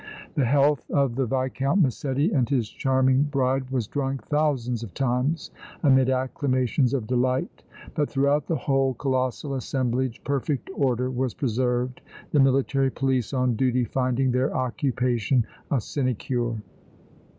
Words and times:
The 0.33 0.45
health 0.45 0.89
of 0.89 1.13
the 1.13 1.27
Viscount 1.27 1.79
Massetti 1.79 2.31
and 2.31 2.49
his 2.49 2.67
charming 2.69 3.21
bride 3.21 3.69
was 3.69 3.85
drunk 3.85 4.23
thousands 4.25 4.81
of 4.81 4.95
times 4.95 5.51
amid 5.83 6.09
acclamations 6.09 6.95
of 6.95 7.05
delight, 7.05 7.61
but 7.93 8.09
throughout 8.09 8.47
the 8.47 8.55
whole 8.55 8.95
colossal 8.95 9.53
assemblage 9.53 10.23
perfect 10.23 10.71
order 10.73 11.11
was 11.11 11.35
preserved, 11.35 12.01
the 12.31 12.39
military 12.39 12.89
police 12.89 13.31
on 13.31 13.55
duty 13.55 13.83
finding 13.85 14.31
their 14.31 14.51
occupation 14.55 15.45
a 15.69 15.79
sinecure. 15.79 16.55